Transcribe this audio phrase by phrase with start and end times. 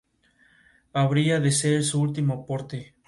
[0.93, 2.95] Habría de ser su último aporte.